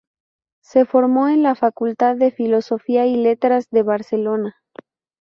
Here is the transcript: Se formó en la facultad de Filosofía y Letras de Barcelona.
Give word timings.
Se 0.63 0.85
formó 0.85 1.27
en 1.27 1.43
la 1.43 1.53
facultad 1.53 2.15
de 2.15 2.31
Filosofía 2.31 3.05
y 3.05 3.17
Letras 3.17 3.69
de 3.69 3.83
Barcelona. 3.83 4.55